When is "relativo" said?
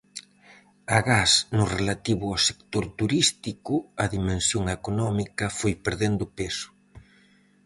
1.77-2.25